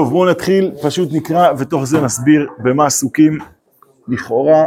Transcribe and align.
טוב, 0.00 0.10
בואו 0.10 0.30
נתחיל, 0.30 0.72
פשוט 0.82 1.08
נקרא, 1.12 1.52
ותוך 1.58 1.84
זה 1.84 2.00
נסביר 2.00 2.48
במה 2.58 2.86
עסוקים. 2.86 3.38
לכאורה, 4.08 4.66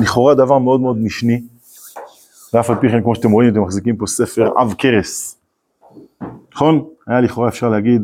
לכאורה 0.00 0.34
דבר 0.34 0.58
מאוד 0.58 0.80
מאוד 0.80 0.96
משני, 0.96 1.42
ואף 2.54 2.70
על 2.70 2.76
פי 2.80 2.88
כן, 2.88 3.02
כמו 3.02 3.14
שאתם 3.14 3.30
רואים, 3.30 3.52
אתם 3.52 3.62
מחזיקים 3.62 3.96
פה 3.96 4.06
ספר 4.06 4.50
עב 4.56 4.74
כרס, 4.78 5.38
נכון? 6.54 6.84
היה 7.06 7.20
לכאורה 7.20 7.48
אפשר 7.48 7.68
להגיד, 7.68 8.02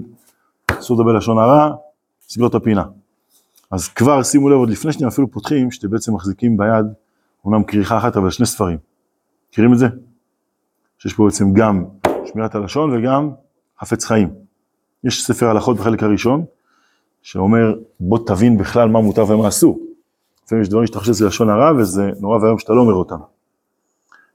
אסור 0.70 0.96
לדבר 0.96 1.12
לשון 1.12 1.38
הרע, 1.38 1.70
סגור 2.28 2.48
את 2.48 2.54
הפינה. 2.54 2.84
אז 3.70 3.88
כבר 3.88 4.22
שימו 4.22 4.48
לב, 4.48 4.56
עוד 4.56 4.70
לפני 4.70 4.92
שאתם 4.92 5.06
אפילו 5.06 5.30
פותחים, 5.30 5.70
שאתם 5.70 5.90
בעצם 5.90 6.14
מחזיקים 6.14 6.56
ביד, 6.56 6.86
אומנם 7.44 7.64
כריכה 7.64 7.98
אחת, 7.98 8.16
אבל 8.16 8.30
שני 8.30 8.46
ספרים. 8.46 8.78
מכירים 9.50 9.72
את 9.72 9.78
זה? 9.78 9.86
שיש 10.99 11.14
פה 11.14 11.25
בעצם 11.25 11.53
גם 11.53 11.85
שמירת 12.25 12.54
הלשון 12.54 12.96
וגם 12.96 13.31
חפץ 13.81 14.04
חיים. 14.04 14.43
יש 15.04 15.25
ספר 15.26 15.46
הלכות 15.46 15.76
בחלק 15.76 16.03
הראשון, 16.03 16.44
שאומר 17.22 17.75
בוא 18.00 18.18
תבין 18.26 18.58
בכלל 18.58 18.89
מה 18.89 19.00
מותר 19.00 19.31
ומה 19.31 19.49
אסור. 19.49 19.81
לפעמים 20.45 20.62
יש 20.62 20.68
דברים 20.68 20.86
שאתה 20.86 20.99
חושב 20.99 21.12
שזה 21.12 21.26
לשון 21.26 21.50
הרע 21.50 21.72
וזה 21.79 22.11
נורא 22.21 22.39
ואיום 22.39 22.58
שאתה 22.58 22.72
לא 22.72 22.81
אומר 22.81 22.95
אותם. 22.95 23.18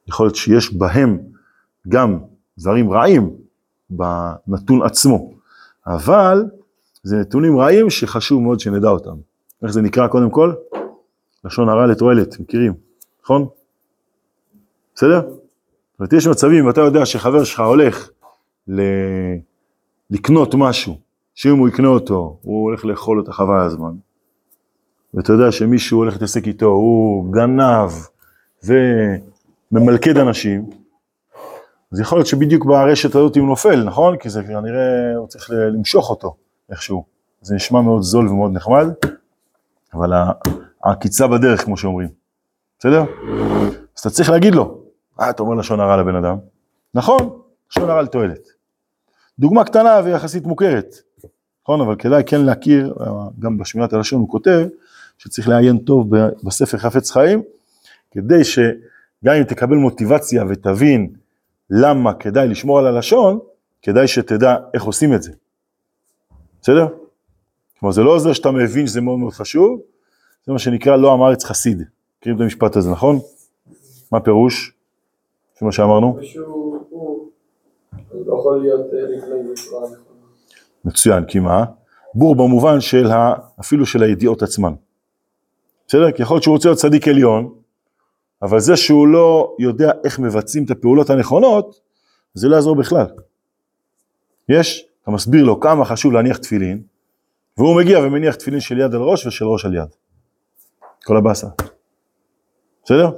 יכול 0.07 0.25
להיות 0.25 0.35
שיש 0.35 0.73
בהם 0.73 1.17
גם 1.87 2.19
דברים 2.57 2.91
רעים 2.91 3.29
בנתון 3.89 4.81
עצמו, 4.81 5.33
אבל 5.87 6.45
זה 7.03 7.17
נתונים 7.17 7.59
רעים 7.59 7.89
שחשוב 7.89 8.41
מאוד 8.41 8.59
שנדע 8.59 8.89
אותם. 8.89 9.15
איך 9.63 9.71
זה 9.71 9.81
נקרא 9.81 10.07
קודם 10.07 10.29
כל? 10.29 10.53
לשון 11.45 11.69
הרע 11.69 11.87
לתועלת, 11.87 12.39
מכירים, 12.39 12.73
נכון? 13.23 13.47
בסדר? 14.95 15.21
זאת 15.21 15.99
אומרת, 15.99 16.13
יש 16.13 16.27
מצבים, 16.27 16.63
אם 16.63 16.69
אתה 16.69 16.81
יודע 16.81 17.05
שחבר 17.05 17.43
שלך 17.43 17.59
הולך 17.59 18.09
ל... 18.67 18.81
לקנות 20.09 20.55
משהו, 20.55 20.97
שאם 21.35 21.57
הוא 21.57 21.69
יקנה 21.69 21.87
אותו, 21.87 22.37
הוא 22.41 22.63
הולך 22.63 22.85
לאכול 22.85 23.19
אותה 23.19 23.33
חבל 23.33 23.59
הזמן. 23.59 23.91
ואתה 25.13 25.33
יודע 25.33 25.51
שמישהו 25.51 25.97
הולך 25.97 26.13
להתעסק 26.13 26.47
איתו, 26.47 26.65
הוא 26.65 27.33
גנב 27.33 27.91
וממלכד 29.71 30.17
אנשים, 30.17 30.69
אז 31.91 31.99
יכול 31.99 32.17
להיות 32.17 32.27
שבדיוק 32.27 32.65
ברשת 32.65 33.15
הזאת 33.15 33.37
הוא 33.37 33.47
נופל, 33.47 33.83
נכון? 33.83 34.17
כי 34.17 34.29
זה 34.29 34.43
כנראה, 34.43 35.15
הוא 35.15 35.27
צריך 35.27 35.49
למשוך 35.51 36.09
אותו 36.09 36.35
איכשהו. 36.69 37.03
זה 37.41 37.55
נשמע 37.55 37.81
מאוד 37.81 38.01
זול 38.01 38.27
ומאוד 38.27 38.51
נחמד, 38.53 38.87
אבל 39.93 40.13
העקיצה 40.83 41.27
בדרך, 41.27 41.65
כמו 41.65 41.77
שאומרים. 41.77 42.09
בסדר? 42.79 43.03
אז 43.95 43.99
אתה 43.99 44.09
צריך 44.09 44.29
להגיד 44.29 44.55
לו, 44.55 44.81
אה, 45.19 45.29
אתה 45.29 45.43
אומר 45.43 45.55
לשון 45.55 45.79
הרע 45.79 45.97
לבן 45.97 46.15
אדם? 46.15 46.37
נכון, 46.93 47.39
לשון 47.71 47.89
הרע 47.89 48.01
לתועלת. 48.01 48.58
דוגמה 49.39 49.63
קטנה 49.63 50.01
ויחסית 50.03 50.43
מוכרת, 50.43 50.95
נכון? 51.63 51.81
אבל 51.81 51.95
כדאי 51.95 52.23
כן 52.25 52.41
להכיר, 52.41 52.95
גם 53.39 53.57
בשמירת 53.57 53.93
הלשון 53.93 54.19
הוא 54.19 54.29
כותב, 54.29 54.67
שצריך 55.17 55.49
לעיין 55.49 55.77
טוב 55.77 56.09
בספר 56.43 56.77
חפץ 56.77 57.11
חיים, 57.11 57.41
כדי 58.11 58.43
שגם 58.43 59.33
אם 59.37 59.43
תקבל 59.43 59.75
מוטיבציה 59.75 60.43
ותבין 60.49 61.09
למה 61.69 62.13
כדאי 62.13 62.47
לשמור 62.47 62.79
על 62.79 62.87
הלשון, 62.87 63.39
כדאי 63.81 64.07
שתדע 64.07 64.55
איך 64.73 64.83
עושים 64.83 65.13
את 65.13 65.23
זה. 65.23 65.31
בסדר? 66.61 66.87
כלומר 67.79 67.93
זה 67.93 68.03
לא 68.03 68.15
עוזר 68.15 68.33
שאתה 68.33 68.51
מבין 68.51 68.87
שזה 68.87 69.01
מאוד 69.01 69.19
מאוד 69.19 69.33
חשוב, 69.33 69.81
זה 70.45 70.51
מה 70.51 70.59
שנקרא 70.59 70.95
לא 70.95 71.13
עם 71.13 71.21
הארץ 71.21 71.45
חסיד. 71.45 71.83
מכירים 72.19 72.37
את 72.37 72.41
המשפט 72.41 72.75
הזה, 72.75 72.91
נכון? 72.91 73.19
מה 74.11 74.19
פירוש? 74.19 74.73
זה 75.59 75.65
מה 75.65 75.71
שאמרנו? 75.71 76.17
לא 78.13 78.57
אה, 79.73 79.87
מצוין, 80.85 81.25
כי 81.25 81.39
מה? 81.39 81.65
בור 82.15 82.35
במובן 82.35 82.81
של 82.81 83.07
ה, 83.07 83.33
אפילו 83.59 83.85
של 83.85 84.03
הידיעות 84.03 84.41
עצמן. 84.41 84.73
בסדר? 85.87 86.11
כי 86.11 86.21
יכול 86.21 86.35
להיות 86.35 86.43
שהוא 86.43 86.55
רוצה 86.55 86.69
להיות 86.69 86.79
צדיק 86.79 87.07
עליון, 87.07 87.53
אבל 88.41 88.59
זה 88.59 88.77
שהוא 88.77 89.07
לא 89.07 89.55
יודע 89.59 89.91
איך 90.03 90.19
מבצעים 90.19 90.65
את 90.65 90.71
הפעולות 90.71 91.09
הנכונות, 91.09 91.79
זה 92.33 92.47
לא 92.47 92.55
יעזור 92.55 92.75
בכלל. 92.75 93.05
יש, 94.49 94.85
אתה 95.03 95.11
מסביר 95.11 95.43
לו 95.43 95.59
כמה 95.59 95.85
חשוב 95.85 96.13
להניח 96.13 96.37
תפילין, 96.37 96.81
והוא 97.57 97.75
מגיע 97.75 97.99
ומניח 97.99 98.35
תפילין 98.35 98.59
של 98.59 98.79
יד 98.79 98.93
על 98.93 99.01
ראש 99.01 99.27
ושל 99.27 99.45
ראש 99.45 99.65
על 99.65 99.75
יד. 99.75 99.89
כל 101.05 101.17
הבאסה. 101.17 101.47
בסדר? 102.83 103.09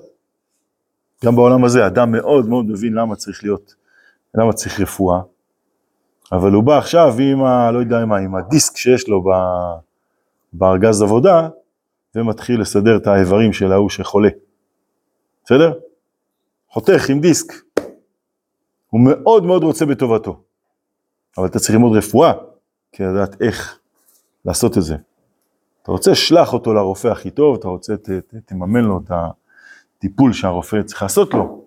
גם 1.26 1.36
בעולם 1.36 1.64
הזה 1.64 1.88
אדם 1.88 2.12
מאוד 2.12 2.50
מאוד 2.50 2.66
מבין 2.66 2.94
למה 2.94 3.16
צריך 3.16 3.44
להיות, 3.44 3.76
למה 4.36 4.54
צריך 4.54 4.80
רפואה, 4.80 5.22
אבל 6.32 6.52
הוא 6.52 6.64
בא 6.64 6.78
עכשיו 6.78 7.14
עם 7.20 7.44
ה... 7.44 7.72
לא 7.72 7.80
יודע 7.80 8.06
מה, 8.06 8.18
עם 8.18 8.36
הדיסק 8.36 8.78
שיש 8.78 9.08
לו 9.08 9.24
בארגז 10.54 11.02
עבודה, 11.02 11.50
ומתחיל 12.16 12.62
לסדר 12.62 12.98
את 12.98 13.08
האיברים 13.08 13.54
של 13.54 13.72
ההוא 13.72 13.90
שחולה. 13.90 14.30
בסדר? 15.46 15.74
חותך 16.70 17.10
עם 17.10 17.20
דיסק. 17.20 17.54
הוא 18.90 19.02
מאוד 19.02 19.46
מאוד 19.46 19.64
רוצה 19.64 19.86
בטובתו, 19.86 20.42
אבל 21.38 21.48
אתה 21.48 21.60
צריך 21.60 21.72
ללמוד 21.72 21.98
רפואה, 21.98 22.34
כדי 22.92 23.08
לדעת 23.08 23.42
איך 23.42 23.80
לעשות 24.46 24.78
את 24.78 24.84
זה. 24.84 24.96
אתה 25.84 25.92
רוצה, 25.92 26.16
שלח 26.16 26.54
אותו 26.54 26.74
לרופא 26.74 27.08
הכי 27.08 27.30
טוב, 27.30 27.56
אתה 27.56 27.68
רוצה, 27.68 27.98
ת, 27.98 28.10
ת, 28.10 28.36
תממן 28.46 28.84
לו 28.84 29.00
את 29.06 29.12
הטיפול 29.98 30.34
שהרופא 30.34 30.82
צריך 30.82 31.02
לעשות 31.02 31.34
לו, 31.34 31.66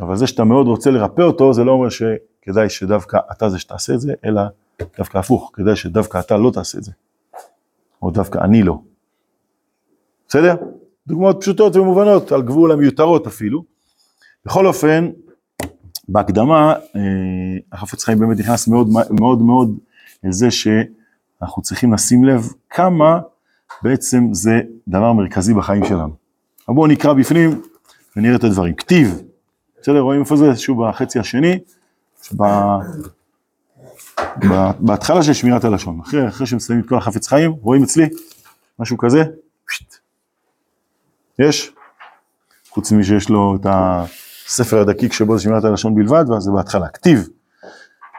אבל 0.00 0.16
זה 0.16 0.26
שאתה 0.26 0.44
מאוד 0.44 0.66
רוצה 0.66 0.90
לרפא 0.90 1.22
אותו, 1.22 1.52
זה 1.52 1.64
לא 1.64 1.72
אומר 1.72 1.88
שכדאי 1.88 2.68
שדווקא 2.68 3.18
אתה 3.32 3.48
זה 3.48 3.58
שתעשה 3.58 3.94
את 3.94 4.00
זה, 4.00 4.14
אלא 4.24 4.42
דווקא 4.98 5.18
הפוך, 5.18 5.50
כדאי 5.54 5.76
שדווקא 5.76 6.18
אתה 6.18 6.36
לא 6.36 6.50
תעשה 6.50 6.78
את 6.78 6.84
זה, 6.84 6.92
או 8.02 8.10
דווקא 8.10 8.38
אני 8.38 8.62
לא. 8.62 8.78
בסדר? 10.28 10.54
דוגמאות 11.06 11.40
פשוטות 11.40 11.76
ומובנות, 11.76 12.32
על 12.32 12.42
גבול 12.42 12.72
המיותרות 12.72 13.26
אפילו. 13.26 13.64
בכל 14.46 14.66
אופן, 14.66 15.10
בהקדמה, 16.08 16.72
אה, 16.96 17.00
החפץ 17.72 18.04
חיים 18.04 18.18
באמת 18.18 18.38
נכנס 18.38 18.68
מאוד 18.68 18.88
מאוד 19.10 19.42
מאוד 19.42 19.78
לזה 20.24 20.50
שאנחנו 20.50 21.62
צריכים 21.62 21.92
לשים 21.92 22.24
לב 22.24 22.48
כמה 22.70 23.20
בעצם 23.82 24.28
זה 24.32 24.60
דבר 24.88 25.12
מרכזי 25.12 25.54
בחיים 25.54 25.84
שלנו. 25.84 26.12
אבל 26.68 26.74
בואו 26.74 26.86
נקרא 26.86 27.12
בפנים 27.12 27.60
ונראה 28.16 28.36
את 28.36 28.44
הדברים. 28.44 28.74
כתיב, 28.74 29.22
בסדר, 29.88 30.00
רואים 30.00 30.20
איפה 30.20 30.36
זה? 30.36 30.56
שוב 30.56 30.88
בחצי 30.88 31.18
השני, 31.18 31.58
ב... 32.36 32.42
בהתחלה 34.78 35.22
של 35.22 35.32
שמירת 35.32 35.64
הלשון, 35.64 36.00
אחרי, 36.00 36.28
אחרי 36.28 36.46
שמסיימים 36.46 36.84
את 36.84 36.88
כל 36.88 36.96
החפץ 36.96 37.26
חיים, 37.26 37.50
רואים 37.50 37.82
אצלי 37.82 38.08
משהו 38.78 38.98
כזה, 38.98 39.24
פשט. 39.66 39.94
יש? 41.38 41.72
חוץ 42.70 42.92
ממי 42.92 43.04
שיש 43.04 43.28
לו 43.28 43.56
את 43.60 43.66
הספר 43.70 44.78
הדקיק 44.80 45.12
שבו 45.12 45.36
זה 45.36 45.42
שמירת 45.42 45.64
הלשון 45.64 45.94
בלבד, 45.94 46.24
ואז 46.28 46.42
זה 46.42 46.50
בהתחלה. 46.50 46.88
כתיב. 46.88 47.28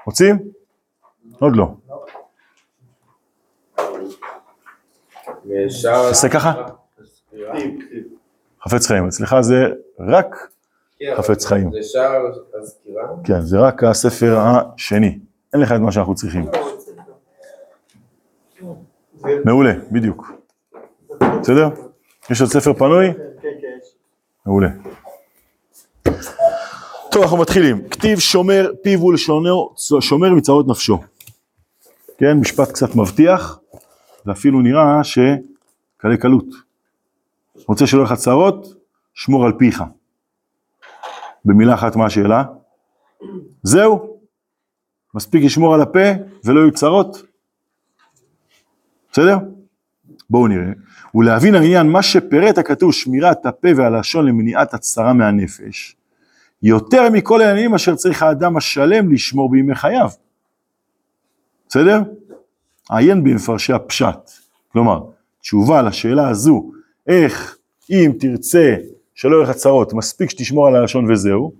רוצים? 0.06 0.40
עוד 1.40 1.56
לא. 1.56 1.76
תעשה 5.82 6.30
ככה? 6.30 6.54
חפץ 8.64 8.88
חיים, 8.88 9.08
אצלך 9.08 9.36
זה 9.42 9.66
רק 10.00 10.36
חפץ 11.18 11.46
חיים. 11.46 11.72
זה 11.72 11.84
שער 11.84 12.22
הסקירה? 12.62 13.04
כן, 13.24 13.42
זה 13.42 13.60
רק 13.60 13.84
הספר 13.84 14.38
השני. 14.40 15.20
אין 15.54 15.62
לך 15.62 15.72
את 15.72 15.80
מה 15.80 15.92
שאנחנו 15.92 16.16
צריכים. 16.16 16.46
מעולה, 19.46 19.74
בדיוק. 19.92 20.32
בסדר? 21.42 21.70
יש 22.30 22.42
עוד 22.42 22.50
ספר 22.50 22.74
פנוי? 22.74 23.08
מעולה. 24.46 24.70
טוב, 27.12 27.22
אנחנו 27.22 27.38
מתחילים. 27.38 27.90
כתיב 27.90 28.20
שומר 28.20 28.72
פיו 28.84 29.04
ולשונו, 29.04 29.70
שומר 30.00 30.34
מצרות 30.34 30.68
נפשו. 30.68 31.00
כן, 32.18 32.38
משפט 32.38 32.72
קצת 32.72 32.96
מבטיח, 32.96 33.60
ואפילו 34.26 34.62
נראה 34.62 35.04
שקלי 35.04 36.18
קלות. 36.20 36.46
רוצה 37.68 37.88
שלא 37.88 38.00
יהיה 38.00 38.12
לך 38.14 38.20
צרות, 38.20 38.74
שמור 39.14 39.46
על 39.46 39.54
פיך. 39.58 39.84
במילה 41.46 41.74
אחת 41.74 41.96
מה 41.96 42.06
השאלה? 42.06 42.44
זהו. 43.64 44.20
מספיק 45.16 45.44
לשמור 45.44 45.74
על 45.74 45.82
הפה 45.82 46.10
ולא 46.44 46.60
יהיו 46.60 46.72
צרות. 46.72 47.24
בסדר? 49.12 49.38
בואו 50.30 50.48
נראה. 50.48 50.72
ולהבין 51.16 51.56
העניין, 51.56 51.88
מה 51.88 52.04
שפירט 52.04 52.58
הכתוב 52.58 52.94
שמירת 52.94 53.46
הפה 53.46 53.68
והלשון 53.76 54.28
למניעת 54.28 54.74
הצרה 54.74 55.14
מהנפש, 55.14 55.96
יותר 56.64 57.10
מכל 57.10 57.42
העניינים 57.42 57.76
אשר 57.76 57.96
צריך 57.96 58.24
האדם 58.24 58.58
השלם 58.58 59.12
לשמור 59.12 59.52
בימי 59.52 59.76
חייו. 59.76 60.10
בסדר? 61.70 62.02
עיין 62.90 63.24
במפרשי 63.24 63.74
הפשט. 63.74 64.32
כלומר, 64.72 65.00
תשובה 65.42 65.82
לשאלה 65.82 66.30
הזו, 66.30 66.72
איך 67.08 67.58
אם 67.90 68.12
תרצה 68.20 68.76
שלא 69.20 69.36
יהיו 69.36 69.44
לך 69.44 69.52
צרות, 69.52 69.94
מספיק 69.94 70.30
שתשמור 70.30 70.68
על 70.68 70.76
הלשון 70.76 71.12
וזהו, 71.12 71.52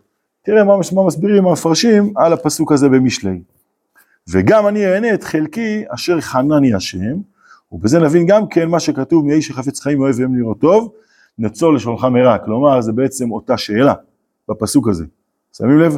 תראה 0.42 0.64
מה, 0.64 0.74
מה 0.96 1.06
מסבירים 1.08 1.48
המפרשים 1.48 2.14
על 2.18 2.34
הפסוק 2.34 2.72
הזה 2.72 2.90
במשלי. 2.90 3.42
וגם 4.30 4.68
אני 4.68 4.86
אהנה 4.86 5.14
את 5.14 5.24
חלקי 5.24 5.84
אשר 5.88 6.22
חנני 6.22 6.74
השם, 6.74 7.18
ובזה 7.72 8.00
נבין 8.00 8.26
גם 8.26 8.48
כן 8.48 8.70
מה 8.70 8.80
שכתוב 8.80 9.26
מי 9.26 9.42
שחפץ 9.42 9.80
חיים 9.80 10.02
אוהב 10.02 10.16
והם 10.20 10.36
לראות 10.36 10.60
טוב, 10.60 10.94
נצור 11.40 11.74
לשונך 11.74 12.04
מרע, 12.04 12.38
כלומר 12.38 12.82
זה 12.82 12.92
בעצם 12.92 13.32
אותה 13.32 13.58
שאלה 13.58 13.94
בפסוק 14.50 14.88
הזה, 14.88 15.06
שמים 15.54 15.80
לב? 15.80 15.98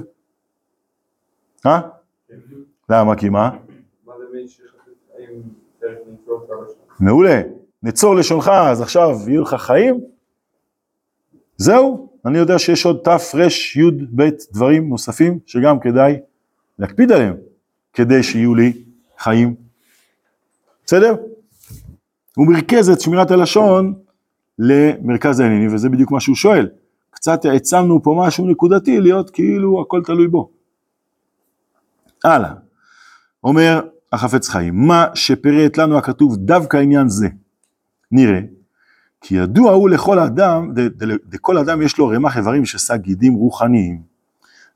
אה? 1.65 1.81
למה? 2.89 3.15
כי 3.15 3.29
מה? 3.29 3.49
מעולה, 6.99 7.41
נצור 7.83 8.15
לשונך, 8.15 8.47
אז 8.47 8.81
עכשיו 8.81 9.09
יהיו 9.27 9.41
לך 9.41 9.53
חיים? 9.53 10.11
זהו, 11.61 12.09
אני 12.25 12.37
יודע 12.37 12.59
שיש 12.59 12.85
עוד 12.85 12.97
ת', 13.03 13.35
ר', 13.35 13.47
י', 13.75 13.91
ב', 14.15 14.29
דברים 14.53 14.89
נוספים 14.89 15.39
שגם 15.45 15.79
כדאי 15.79 16.19
להקפיד 16.79 17.11
עליהם, 17.11 17.35
כדי 17.93 18.23
שיהיו 18.23 18.55
לי 18.55 18.83
חיים. 19.17 19.55
בסדר? 20.85 21.15
הוא 22.37 22.47
מרכז 22.47 22.89
את 22.89 23.01
שמירת 23.01 23.31
הלשון 23.31 23.93
למרכז 24.59 25.39
העניינים, 25.39 25.73
וזה 25.73 25.89
בדיוק 25.89 26.11
מה 26.11 26.19
שהוא 26.19 26.35
שואל. 26.35 26.69
קצת 27.09 27.45
העצמנו 27.45 28.03
פה 28.03 28.23
משהו 28.27 28.47
נקודתי, 28.47 28.99
להיות 28.99 29.29
כאילו 29.29 29.81
הכל 29.81 30.01
תלוי 30.03 30.27
בו. 30.27 30.51
הלאה. 32.23 32.53
אומר 33.43 33.81
החפץ 34.11 34.49
חיים, 34.49 34.87
מה 34.87 35.07
שפירט 35.13 35.77
לנו 35.77 35.97
הכתוב 35.97 36.35
דווקא 36.37 36.77
עניין 36.77 37.09
זה, 37.09 37.27
נראה, 38.11 38.39
כי 39.21 39.35
ידוע 39.35 39.71
הוא 39.71 39.89
לכל 39.89 40.19
אדם, 40.19 40.73
לכל 41.33 41.57
אדם 41.57 41.81
יש 41.81 41.97
לו 41.97 42.07
רמ"ח 42.07 42.37
איברים 42.37 42.65
ששא 42.65 42.95
גידים 42.95 43.33
רוחניים, 43.33 44.01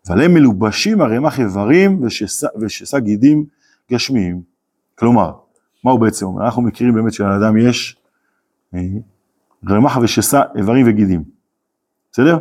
אבל 0.08 0.22
הם 0.22 0.34
מלובשים 0.34 1.02
הרמ"ח 1.02 1.40
איברים 1.40 2.04
וששא 2.62 3.00
גידים 3.00 3.46
גשמיים. 3.92 4.42
כלומר, 4.96 5.32
מה 5.84 5.92
הוא 5.92 6.00
בעצם 6.00 6.26
אומר? 6.26 6.46
אנחנו 6.46 6.62
מכירים 6.62 6.94
באמת 6.94 7.14
שלאדם 7.14 7.58
יש 7.58 7.98
אה, 8.74 8.80
רמ"ח 9.70 9.98
ושסע 10.02 10.42
איברים 10.56 10.86
וגידים, 10.90 11.24
בסדר? 12.12 12.38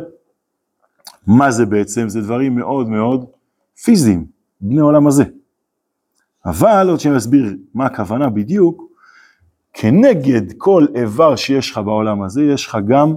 מה 1.27 1.51
זה 1.51 1.65
בעצם? 1.65 2.09
זה 2.09 2.21
דברים 2.21 2.55
מאוד 2.55 2.89
מאוד 2.89 3.25
פיזיים, 3.83 4.25
בני 4.61 4.79
עולם 4.79 5.07
הזה. 5.07 5.23
אבל 6.45 6.89
עוד 6.89 6.99
שאני 6.99 7.17
אסביר 7.17 7.57
מה 7.73 7.85
הכוונה 7.85 8.29
בדיוק, 8.29 8.94
כנגד 9.77 10.41
כל 10.57 10.85
איבר 10.95 11.35
שיש 11.35 11.71
לך 11.71 11.77
בעולם 11.77 12.21
הזה, 12.21 12.43
יש 12.43 12.67
לך 12.67 12.77
גם 12.87 13.15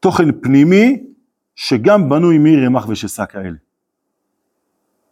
תוכן 0.00 0.32
פנימי 0.40 1.02
שגם 1.56 2.08
בנוי 2.08 2.38
מרמ"ח 2.38 2.88
ושסע 2.88 3.26
כאלה. 3.26 3.56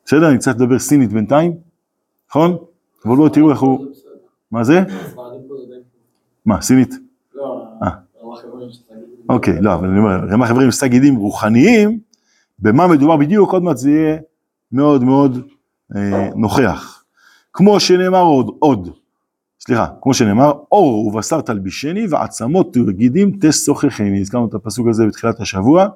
בסדר? 0.04 0.28
אני 0.28 0.38
קצת 0.38 0.54
אדבר 0.56 0.78
סינית 0.78 1.12
בינתיים, 1.12 1.56
נכון? 2.30 2.56
אבל 3.04 3.16
בואו 3.16 3.28
תראו 3.28 3.50
איך 3.50 3.60
הוא... 3.60 3.86
מה 4.50 4.64
זה? 4.64 4.80
מה, 6.46 6.60
סינית? 6.60 6.94
לא, 7.34 7.64
אה. 7.82 7.90
רמ"ח. 8.22 8.40
אוקיי, 9.28 9.60
לא, 9.60 9.74
אבל 9.74 9.88
אני 9.88 9.98
אומר, 9.98 10.20
רמ"ח 10.30 10.50
איברים 10.50 10.70
שא 10.70 10.86
גידים 10.86 11.16
רוחניים, 11.16 12.00
במה 12.58 12.86
מדובר 12.86 13.16
בדיוק, 13.16 13.52
עוד 13.52 13.62
מעט 13.62 13.76
זה 13.76 13.90
יהיה 13.90 14.18
מאוד 14.72 15.04
מאוד 15.04 15.38
אה, 15.96 16.30
נוכח. 16.36 17.04
כמו 17.52 17.80
שנאמר 17.80 18.22
עוד, 18.22 18.56
עוד, 18.58 19.01
סליחה, 19.66 19.86
כמו 20.02 20.14
שנאמר, 20.14 20.52
אור 20.72 21.06
ובשר 21.06 21.40
תלבישני 21.40 22.06
ועצמות 22.10 22.76
וגידים 22.86 23.32
תשוחחני. 23.40 24.20
הזכרנו 24.20 24.46
את 24.48 24.54
הפסוק 24.54 24.86
הזה 24.88 25.06
בתחילת 25.06 25.40
השבוע, 25.40 25.88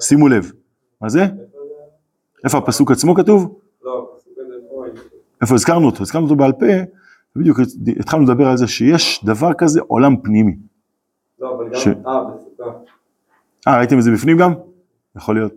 שימו 0.00 0.28
לב. 0.28 0.52
מה 1.00 1.08
זה? 1.08 1.26
איפה 2.44 2.58
הפסוק 2.58 2.90
עצמו 2.90 3.14
כתוב? 3.14 3.58
לא, 3.84 4.10
פה, 4.70 4.84
איפה 5.42 5.54
הזכרנו 5.54 5.86
אותו? 5.86 6.02
הזכרנו 6.02 6.24
אותו 6.24 6.36
בעל 6.36 6.52
פה, 6.52 6.66
ובדיוק 7.36 7.58
התחלנו 8.00 8.24
לדבר 8.24 8.48
על 8.48 8.56
זה 8.56 8.66
שיש 8.66 9.24
דבר 9.24 9.52
כזה 9.58 9.80
עולם 9.86 10.16
פנימי. 10.22 10.56
לא, 11.40 11.54
אבל 11.56 11.64
גם, 11.64 11.72
אה, 12.06 12.24
בסוכה. 12.24 12.78
אה, 13.68 13.78
ראיתם 13.78 13.98
את 13.98 14.02
זה 14.02 14.10
בפנים 14.12 14.38
גם? 14.38 14.52
יכול 15.16 15.34
להיות. 15.34 15.54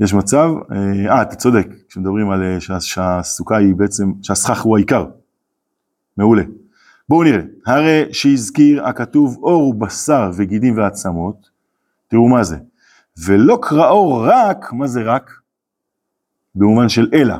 יש 0.00 0.14
מצב, 0.14 0.50
אה, 0.72 0.76
אה, 1.10 1.22
אתה 1.22 1.36
צודק, 1.36 1.66
כשמדברים 1.88 2.30
על 2.30 2.42
אה, 2.42 2.60
שה- 2.60 2.80
שהסוכה 2.80 3.56
היא 3.56 3.74
בעצם, 3.74 4.12
שהסכך 4.22 4.62
הוא 4.62 4.76
העיקר. 4.76 5.06
מעולה. 6.16 6.42
בואו 7.08 7.22
נראה, 7.22 7.42
הרי 7.66 8.14
שהזכיר 8.14 8.86
הכתוב 8.86 9.38
אור 9.42 9.68
ובשר 9.68 10.30
וגידים 10.36 10.76
ועצמות, 10.76 11.50
תראו 12.08 12.28
מה 12.28 12.44
זה, 12.44 12.56
ולא 13.26 13.58
קראו 13.62 14.20
רק, 14.20 14.72
מה 14.72 14.86
זה 14.86 15.02
רק? 15.02 15.30
במובן 16.54 16.88
של 16.88 17.08
אלא. 17.14 17.34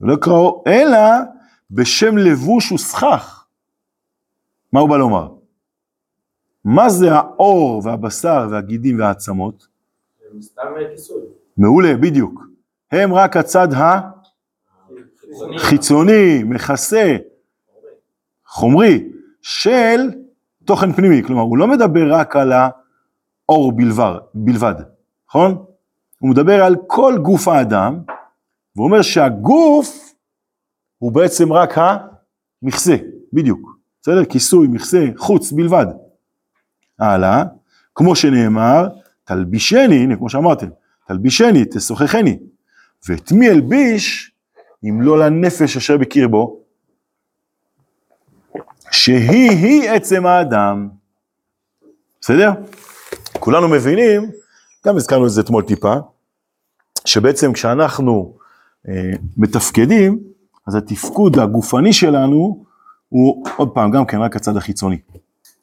ולא 0.00 0.16
קראו 0.16 0.64
אלא 0.66 0.98
בשם 1.70 2.18
לבוש 2.18 2.72
וסכך. 2.72 3.46
מה 4.72 4.80
הוא 4.80 4.90
בא 4.90 4.96
לומר? 4.96 5.28
מה 6.64 6.88
זה 6.88 7.12
האור 7.12 7.82
והבשר 7.84 8.48
והגידים 8.50 8.98
והעצמות? 8.98 9.66
זה 10.32 10.42
סתם 10.42 10.62
כיסוי. 10.90 11.22
מעולה, 11.56 11.96
בדיוק. 11.96 12.46
הם 12.92 13.14
רק 13.14 13.36
הצד 13.36 13.68
חיצוני. 13.72 15.56
החיצוני, 15.56 16.42
מכסה, 16.44 17.16
חומרי, 18.56 19.04
של 19.42 20.10
תוכן 20.64 20.92
פנימי. 20.92 21.22
כלומר, 21.22 21.42
הוא 21.42 21.58
לא 21.58 21.66
מדבר 21.66 22.14
רק 22.14 22.36
על 22.36 22.52
האור 22.52 23.72
בלבד, 23.72 24.14
בלבד, 24.34 24.74
נכון? 25.28 25.64
הוא 26.18 26.30
מדבר 26.30 26.64
על 26.64 26.76
כל 26.86 27.18
גוף 27.22 27.48
האדם, 27.48 27.98
והוא 28.76 28.86
אומר 28.86 29.02
שהגוף 29.02 30.14
הוא 30.98 31.12
בעצם 31.12 31.52
רק 31.52 31.74
המכסה, 31.76 32.96
בדיוק. 33.32 33.78
בסדר? 34.02 34.24
כיסוי, 34.24 34.68
מכסה, 34.68 35.06
חוץ 35.16 35.52
בלבד. 35.52 35.86
הלאה, 36.98 37.44
כמו 37.94 38.16
שנאמר, 38.16 38.88
תלבישני, 39.24 39.96
הנה 39.96 40.16
כמו 40.16 40.30
שאמרתם, 40.30 40.68
תלבישני, 41.08 41.64
תשוחחני. 41.64 42.38
ואת 43.08 43.32
מי 43.32 43.50
אלביש, 43.50 44.32
אם 44.84 45.02
לא 45.02 45.18
לנפש 45.18 45.76
אשר 45.76 45.98
בקרבו, 45.98 46.65
שהיא-היא 48.96 49.90
עצם 49.90 50.26
האדם. 50.26 50.88
בסדר? 52.20 52.50
כולנו 53.40 53.68
מבינים, 53.68 54.30
גם 54.86 54.96
הזכרנו 54.96 55.26
את 55.26 55.30
זה 55.30 55.40
אתמול 55.40 55.62
טיפה, 55.62 55.94
שבעצם 57.04 57.52
כשאנחנו 57.52 58.36
אה, 58.88 59.12
מתפקדים, 59.36 60.18
אז 60.66 60.74
התפקוד 60.74 61.38
הגופני 61.38 61.92
שלנו 61.92 62.64
הוא 63.08 63.46
עוד 63.56 63.70
פעם 63.74 63.90
גם 63.90 64.06
כן 64.06 64.18
רק 64.18 64.36
הצד 64.36 64.56
החיצוני, 64.56 64.98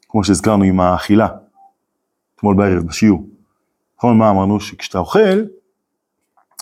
כמו 0.08 0.24
שהזכרנו 0.24 0.64
עם 0.64 0.80
האכילה, 0.80 1.28
אתמול 2.36 2.56
בערב 2.56 2.86
בשיעור. 2.86 3.26
נכון, 3.98 4.18
מה 4.18 4.30
אמרנו? 4.30 4.60
שכשאתה 4.60 4.98
אוכל, 4.98 5.44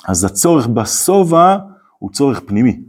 אז 0.08 0.24
הצורך 0.24 0.66
בשובע 0.66 1.56
הוא 1.98 2.10
צורך 2.10 2.40
פנימי. 2.46 2.80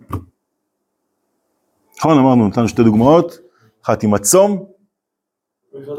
נכון, 2.00 2.18
אמרנו, 2.20 2.48
נתנו 2.48 2.68
שתי 2.68 2.84
דוגמאות, 2.84 3.44
אחת 3.86 4.04
עם 4.04 4.14
הצום, 4.14 4.66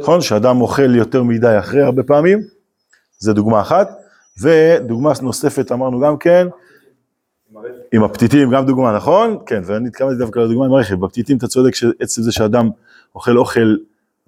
נכון, 0.00 0.20
שאדם 0.20 0.60
אוכל 0.60 0.96
יותר 0.96 1.22
מדי 1.22 1.58
אחרי 1.58 1.82
הרבה 1.82 2.02
פעמים, 2.02 2.40
זה 3.18 3.32
דוגמה 3.32 3.60
אחת, 3.60 3.88
ודוגמה 4.42 5.12
נוספת 5.22 5.72
אמרנו 5.72 6.00
גם 6.00 6.16
כן, 6.18 6.46
עם 7.92 8.04
הפתיתים 8.04 8.50
גם 8.50 8.66
דוגמה, 8.66 8.96
נכון? 8.96 9.38
כן, 9.46 9.62
ואני 9.64 9.88
התכוונתי 9.88 10.18
דווקא 10.18 10.38
לדוגמה 10.38 10.66
עם 10.66 10.72
הרכב, 10.72 10.94
בפתיתים 10.94 11.36
אתה 11.36 11.46
צודק 11.46 11.74
שעצם 11.74 12.22
זה 12.22 12.32
שאדם 12.32 12.70
אוכל 13.14 13.38
אוכל 13.38 13.76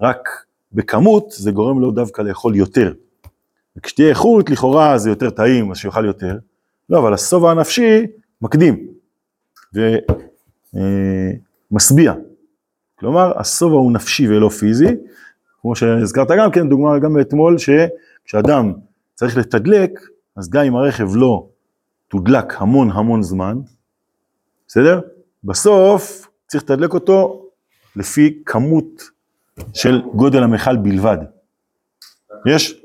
רק 0.01 0.29
בכמות, 0.73 1.31
זה 1.31 1.51
גורם 1.51 1.81
לו 1.81 1.91
דווקא 1.91 2.23
לאכול 2.23 2.57
יותר. 2.57 2.93
וכשתהיה 3.77 4.09
איכות, 4.09 4.51
לכאורה 4.51 4.99
זה 4.99 5.11
יותר 5.11 5.31
טעים, 5.31 5.71
אז 5.71 5.77
שיאכל 5.77 6.05
יותר. 6.05 6.39
לא, 6.91 6.99
אבל 6.99 7.15
השובע 7.15 7.51
הנפשי 7.51 8.07
מקדים 8.43 8.87
ומשביע. 11.71 12.13
כלומר, 12.99 13.39
השובע 13.39 13.75
הוא 13.77 13.93
נפשי 13.93 14.29
ולא 14.29 14.49
פיזי, 14.49 14.97
כמו 15.61 15.77
שהזכרת 15.77 16.29
גם 16.39 16.51
כן, 16.51 16.69
דוגמה 16.69 16.99
גם 16.99 17.13
מאתמול, 17.13 17.57
שכשאדם 17.59 18.73
צריך 19.15 19.37
לתדלק, 19.37 20.01
אז 20.37 20.51
גם 20.51 20.65
אם 20.65 20.77
הרכב 20.77 21.09
לא 21.15 21.49
תודלק 22.09 22.55
המון 22.63 22.91
המון 22.91 23.23
זמן, 23.23 23.59
בסדר? 24.69 25.01
בסוף 25.45 26.29
צריך 26.47 26.65
לתדלק 26.65 26.95
אותו 26.95 27.47
לפי 27.97 28.43
כמות 28.47 29.11
של 29.75 30.03
גודל 30.15 30.43
המכל 30.43 30.77
בלבד. 30.77 31.19
יש? 32.47 32.83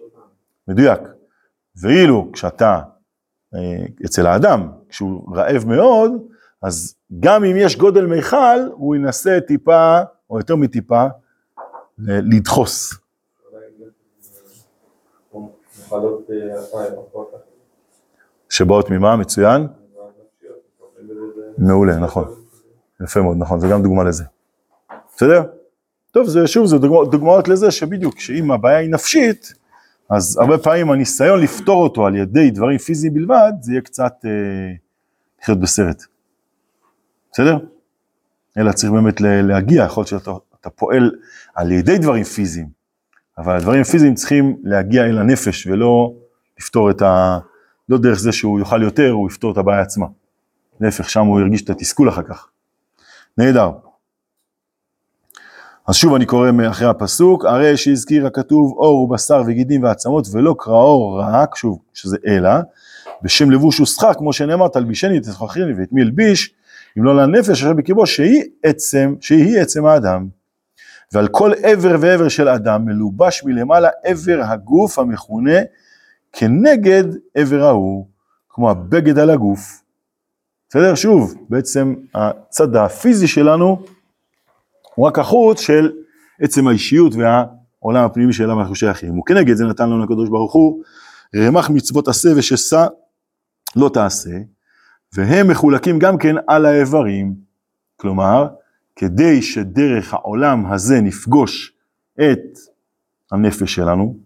מדויק. 0.67 0.99
ואילו 1.81 2.29
כשאתה 2.33 2.81
אה, 3.55 3.85
אצל 4.05 4.27
האדם, 4.27 4.71
כשהוא 4.89 5.35
רעב 5.35 5.65
מאוד, 5.67 6.11
אז 6.61 6.95
גם 7.19 7.43
אם 7.43 7.55
יש 7.55 7.77
גודל 7.77 8.05
מיכל, 8.05 8.37
הוא 8.73 8.95
ינסה 8.95 9.39
טיפה, 9.47 9.99
או 10.29 10.37
יותר 10.37 10.55
מטיפה, 10.55 11.05
לדחוס. 11.97 12.93
שבאות 18.49 18.89
ממה? 18.89 19.15
מצוין? 19.15 19.67
מעולה, 21.57 21.97
נכון. 21.97 22.25
יפה 23.03 23.21
מאוד, 23.21 23.37
נכון, 23.39 23.59
זה 23.59 23.67
גם 23.67 23.83
דוגמה 23.83 24.03
לזה. 24.03 24.23
בסדר? 25.15 25.43
טוב, 26.11 26.27
זה 26.27 26.47
שוב, 26.47 26.65
זה 26.65 26.77
דוגמא, 26.77 27.11
דוגמאות 27.11 27.47
לזה 27.47 27.71
שבדיוק, 27.71 28.19
שאם 28.19 28.51
הבעיה 28.51 28.77
היא 28.77 28.89
נפשית, 28.89 29.53
אז 30.09 30.37
הרבה 30.37 30.57
פעמים 30.57 30.91
הניסיון 30.91 31.39
לפתור 31.39 31.83
אותו 31.83 32.05
על 32.05 32.15
ידי 32.15 32.51
דברים 32.51 32.77
פיזיים 32.77 33.13
בלבד, 33.13 33.51
זה 33.61 33.71
יהיה 33.71 33.81
קצת 33.81 34.13
אה, 34.25 34.29
לחיות 35.41 35.59
בסרט. 35.59 36.03
בסדר? 37.31 37.57
אלא 38.57 38.71
צריך 38.71 38.91
באמת 38.91 39.21
להגיע, 39.21 39.83
יכול 39.83 40.01
להיות 40.01 40.07
שאתה 40.07 40.31
אתה 40.61 40.69
פועל 40.69 41.11
על 41.55 41.71
ידי 41.71 41.97
דברים 41.97 42.23
פיזיים, 42.23 42.67
אבל 43.37 43.55
הדברים 43.55 43.81
הפיזיים 43.81 44.15
צריכים 44.15 44.57
להגיע 44.63 45.05
אל 45.05 45.17
הנפש 45.17 45.67
ולא 45.67 46.13
לפתור 46.59 46.89
את 46.89 47.01
ה... 47.01 47.39
לא 47.89 47.97
דרך 47.97 48.19
זה 48.19 48.31
שהוא 48.31 48.59
יאכל 48.59 48.83
יותר, 48.83 49.11
הוא 49.11 49.29
יפתור 49.29 49.51
את 49.51 49.57
הבעיה 49.57 49.81
עצמה. 49.81 50.05
להפך, 50.81 51.09
שם 51.09 51.25
הוא 51.25 51.39
ירגיש 51.39 51.61
את 51.61 51.69
התסכול 51.69 52.09
אחר 52.09 52.21
כך. 52.23 52.47
נהדר. 53.37 53.71
אז 55.87 55.95
שוב 55.95 56.13
אני 56.13 56.25
קורא 56.25 56.51
מאחרי 56.51 56.87
הפסוק, 56.87 57.45
הרי 57.45 57.77
שהזכיר 57.77 58.27
הכתוב 58.27 58.77
אור 58.77 59.03
ובשר 59.03 59.41
וגידים 59.47 59.83
ועצמות 59.83 60.27
ולא 60.31 60.55
קראו 60.59 61.15
רק, 61.15 61.55
שוב, 61.55 61.79
שזה 61.93 62.17
אלא, 62.27 62.49
בשם 63.21 63.51
לבוש 63.51 63.79
ושכר, 63.79 64.13
כמו 64.13 64.33
שנאמר, 64.33 64.67
תלבישני 64.67 65.19
תשכחני 65.19 65.73
ואת 65.77 65.91
מי 65.91 66.01
אלביש, 66.01 66.53
אם 66.97 67.03
לא 67.03 67.15
לנפש 67.15 67.49
אשר 67.49 67.73
בקרבו, 67.73 68.05
שהיא 68.05 68.43
עצם, 68.63 69.15
שהיא 69.21 69.59
עצם 69.59 69.85
האדם. 69.85 70.27
ועל 71.13 71.27
כל 71.27 71.51
עבר 71.63 71.95
ועבר 71.99 72.29
של 72.29 72.47
אדם 72.47 72.85
מלובש 72.85 73.43
מלמעלה 73.43 73.89
עבר 74.03 74.41
הגוף 74.43 74.99
המכונה 74.99 75.59
כנגד 76.33 77.03
עבר 77.35 77.63
ההוא, 77.63 78.07
כמו 78.49 78.71
הבגד 78.71 79.19
על 79.19 79.29
הגוף. 79.29 79.81
בסדר? 80.69 80.95
שוב, 80.95 81.33
בעצם 81.49 81.95
הצד 82.15 82.75
הפיזי 82.75 83.27
שלנו 83.27 83.85
הוא 84.95 85.07
רק 85.07 85.19
החוץ 85.19 85.59
של 85.59 85.91
עצם 86.41 86.67
האישיות 86.67 87.13
והעולם 87.15 88.05
הפנימי 88.05 88.33
שאליו 88.33 88.59
אנחנו 88.59 88.75
שייכים. 88.75 89.19
וכנגד 89.19 89.55
זה 89.55 89.65
נתן 89.65 89.89
לנו 89.89 90.03
הקדוש 90.03 90.29
ברוך 90.29 90.53
הוא, 90.53 90.83
רמ"ח 91.35 91.69
מצוות 91.69 92.07
עשה 92.07 92.29
ושסע 92.35 92.87
לא 93.75 93.89
תעשה, 93.93 94.29
והם 95.15 95.47
מחולקים 95.47 95.99
גם 95.99 96.17
כן 96.17 96.35
על 96.47 96.65
האיברים. 96.65 97.35
כלומר, 97.97 98.47
כדי 98.95 99.41
שדרך 99.41 100.13
העולם 100.13 100.65
הזה 100.65 101.01
נפגוש 101.01 101.73
את 102.15 102.57
הנפש 103.31 103.75
שלנו, 103.75 104.17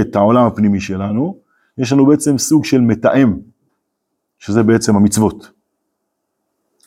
את 0.00 0.16
העולם 0.16 0.46
הפנימי 0.46 0.80
שלנו, 0.80 1.38
יש 1.78 1.92
לנו 1.92 2.06
בעצם 2.06 2.38
סוג 2.38 2.64
של 2.64 2.80
מתאם, 2.80 3.38
שזה 4.38 4.62
בעצם 4.62 4.96
המצוות. 4.96 5.50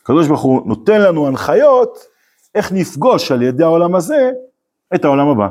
הקדוש 0.01 0.27
ברוך 0.27 0.41
הוא 0.41 0.67
נותן 0.67 1.01
לנו 1.01 1.27
הנחיות 1.27 1.97
איך 2.55 2.71
נפגוש 2.71 3.31
על 3.31 3.41
ידי 3.41 3.63
העולם 3.63 3.95
הזה 3.95 4.31
את 4.95 5.05
העולם 5.05 5.27
הבא. 5.27 5.49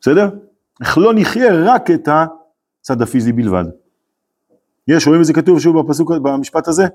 בסדר? 0.00 0.30
איך 0.80 0.98
לא 0.98 1.12
נחיה 1.14 1.52
רק 1.64 1.90
את 1.90 2.08
הצד 2.08 3.02
הפיזי 3.02 3.32
בלבד. 3.32 3.64
יש, 4.88 5.06
רואים 5.06 5.20
את 5.20 5.26
זה 5.26 5.32
כתוב 5.32 5.60
שוב 5.60 5.80
בפסוק, 5.80 6.10
במשפט 6.10 6.68
הזה? 6.68 6.86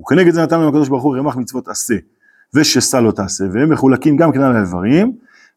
וכנגד 0.00 0.32
זה 0.32 0.42
נתן 0.42 0.56
לנו 0.58 0.68
הקדוש 0.68 0.88
ברוך 0.88 1.02
הוא 1.02 1.16
רמ"ח 1.16 1.36
מצוות 1.36 1.68
עשה 1.68 1.94
ושסה 2.54 3.00
לא 3.00 3.10
תעשה, 3.10 3.44
והם 3.52 3.72
מחולקים 3.72 4.16
גם 4.16 4.32
על 4.32 4.56
האיברים, 4.56 5.16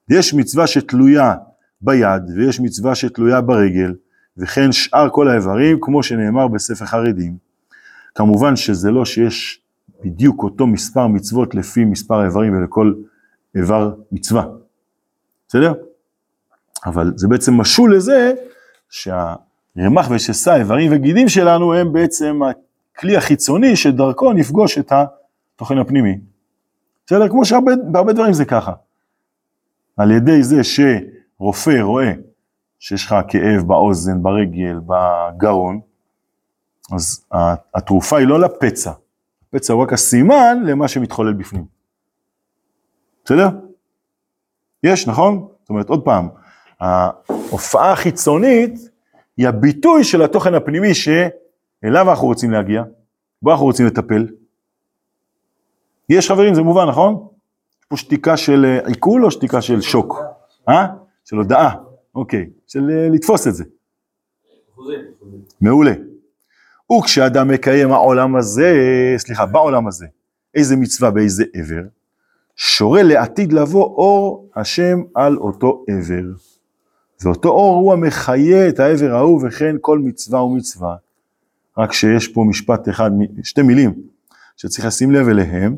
יש 0.10 0.34
מצווה 0.34 0.68
שתלויה 0.68 1.36
ביד 1.82 2.24
ויש 2.36 2.60
מצווה 2.60 2.96
שתלויה 2.96 3.42
ברגל, 3.42 3.94
וכן 4.38 4.72
שאר 4.72 5.10
כל 5.10 5.28
האיברים, 5.28 5.78
כמו 5.82 6.04
שנאמר 6.04 6.48
בספר 6.48 6.86
חרדים. 6.86 7.38
כמובן 8.16 8.56
שזה 8.56 8.92
לא 8.92 9.06
שיש 9.06 9.62
בדיוק 10.04 10.44
אותו 10.44 10.68
מספר 10.68 11.08
מצוות 11.08 11.56
לפי 11.56 11.86
מספר 11.86 12.16
האיברים 12.16 12.58
ולכל 12.58 12.94
איבר 13.56 13.94
מצווה, 14.12 14.46
בסדר? 15.48 15.74
אבל 16.86 17.14
זה 17.16 17.28
בעצם 17.28 17.54
משול 17.54 17.96
לזה 17.96 18.34
שהרמ"ח 19.78 20.08
ושסה, 20.12 20.56
איברים 20.56 20.92
וגידים 20.94 21.30
שלנו 21.30 21.74
הם 21.74 21.94
בעצם 21.94 22.40
הכלי 22.96 23.18
החיצוני 23.18 23.76
שדרכו 23.76 24.34
נפגוש 24.34 24.78
את 24.78 24.92
התוכן 24.92 25.78
הפנימי. 25.78 26.20
בסדר? 27.06 27.30
כמו 27.30 27.46
שבהרבה 27.46 28.14
דברים 28.14 28.34
זה 28.34 28.46
ככה. 28.46 28.74
על 29.98 30.12
ידי 30.12 30.44
זה 30.44 30.62
שרופא 30.64 31.82
רואה 31.82 32.12
שיש 32.80 33.06
לך 33.06 33.16
כאב 33.28 33.62
באוזן, 33.68 34.24
ברגל, 34.24 34.80
בגרון, 34.86 35.80
אז 36.94 37.26
התרופה 37.76 38.18
היא 38.18 38.28
לא 38.28 38.40
לפצע, 38.40 38.92
הפצע 39.48 39.74
הוא 39.74 39.84
רק 39.84 39.94
הסימן 39.94 40.58
למה 40.66 40.88
שמתחולל 40.88 41.34
בפנים. 41.34 41.66
בסדר? 43.26 43.50
יש, 44.84 45.08
נכון? 45.08 45.48
זאת 45.62 45.70
אומרת, 45.70 45.90
עוד 45.90 46.06
פעם, 46.06 46.30
ההופעה 46.80 47.92
החיצונית 47.92 48.91
היא 49.38 49.48
הביטוי 49.48 50.04
של 50.04 50.22
התוכן 50.22 50.54
הפנימי 50.54 50.94
שאליו 50.94 52.10
אנחנו 52.10 52.28
רוצים 52.28 52.52
להגיע, 52.52 52.84
בו 53.42 53.52
אנחנו 53.52 53.66
רוצים 53.66 53.86
לטפל. 53.86 54.28
יש 56.10 56.32
חברים, 56.32 56.56
זה 56.56 56.62
מובן, 56.62 56.88
נכון? 56.88 57.28
יש 57.82 57.86
פה 57.88 57.98
שתיקה 57.98 58.38
של 58.38 58.66
אה, 58.66 58.88
עיכול 58.88 59.26
או 59.26 59.32
שתיקה 59.32 59.62
של 59.62 59.82
שוק? 59.82 60.22
אה? 60.70 60.88
של 61.26 61.36
הודעה, 61.36 61.76
אוקיי, 62.16 62.50
של 62.68 62.90
אה, 62.90 63.10
לתפוס 63.10 63.48
את 63.48 63.56
זה. 63.56 63.64
מעולה. 65.62 65.94
וכשאדם 67.00 67.48
מקיים 67.48 67.92
העולם 67.92 68.36
הזה, 68.36 68.74
סליחה, 69.18 69.46
בעולם 69.46 69.88
הזה, 69.88 70.06
איזה 70.56 70.76
מצווה 70.76 71.12
באיזה 71.12 71.44
עבר, 71.54 71.82
שורה 72.56 73.04
לעתיד 73.04 73.54
לבוא 73.54 73.86
אור 73.86 74.50
השם 74.56 75.02
על 75.16 75.38
אותו 75.38 75.86
עבר. 75.90 76.24
ואותו 77.24 77.50
אור 77.50 77.76
הוא 77.78 77.94
המחיה 77.94 78.70
את 78.70 78.80
העבר 78.80 79.16
ההוא 79.16 79.42
וכן 79.48 79.76
כל 79.82 80.00
מצווה 80.00 80.44
ומצווה. 80.44 80.96
רק 81.78 81.94
שיש 81.94 82.28
פה 82.28 82.44
משפט 82.50 82.90
אחד, 82.90 83.12
שתי 83.44 83.62
מילים 83.62 83.94
שצריך 84.58 84.86
לשים 84.86 85.12
לב 85.12 85.28
אליהם, 85.28 85.76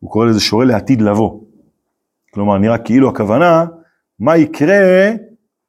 הוא 0.00 0.10
קורא 0.10 0.26
לזה 0.26 0.40
שורה 0.40 0.64
לעתיד 0.64 1.02
לבוא. 1.02 1.40
כלומר, 2.34 2.58
נראה 2.58 2.78
כאילו 2.78 3.08
הכוונה, 3.08 3.64
מה 4.18 4.36
יקרה 4.36 5.10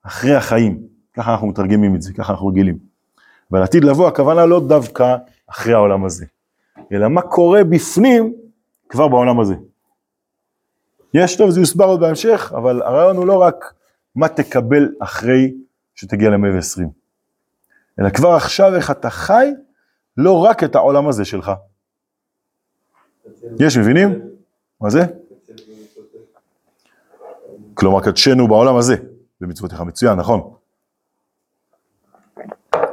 אחרי 0.04 0.36
החיים. 0.36 0.80
ככה 1.14 1.32
אנחנו 1.32 1.48
מתרגמים 1.48 1.96
את 1.96 2.02
זה, 2.02 2.14
ככה 2.14 2.34
אנחנו 2.34 2.48
רגילים. 2.48 2.78
ועל 3.52 3.64
עתיד 3.64 3.84
לבוא 3.84 4.08
הכוונה 4.08 4.46
לא 4.46 4.60
דווקא 4.68 5.16
אחרי 5.50 5.74
העולם 5.74 6.06
הזה, 6.06 6.26
אלא 6.92 7.08
מה 7.08 7.22
קורה 7.22 7.64
בפנים 7.64 8.34
כבר 8.90 9.08
בעולם 9.08 9.40
הזה. 9.40 9.56
יש 11.14 11.36
טוב, 11.36 11.50
זה 11.50 11.60
יוסבר 11.60 11.86
עוד 11.86 12.00
בהמשך, 12.00 12.54
אבל 12.56 12.82
הרעיון 12.82 13.18
הוא 13.18 13.28
לא 13.28 13.42
רק 13.42 13.74
מה 14.20 14.30
תקבל 14.30 14.90
אחרי 15.00 15.54
שתגיע 15.96 16.30
למאה 16.30 16.56
ועשרים, 16.56 16.90
אלא 18.00 18.10
כבר 18.10 18.30
עכשיו 18.30 18.76
איך 18.76 18.92
אתה 18.92 19.10
חי 19.10 19.52
לא 20.18 20.44
רק 20.44 20.64
את 20.64 20.76
העולם 20.76 21.08
הזה 21.08 21.26
שלך. 21.26 21.52
יש, 23.60 23.78
מבינים? 23.78 24.22
מה 24.82 24.90
זה? 24.90 25.00
כלומר, 27.74 28.02
קדשנו 28.02 28.48
בעולם 28.48 28.76
הזה, 28.76 28.96
במצוותיך 29.42 29.82
מצוין, 29.82 30.14
נכון? 30.14 30.54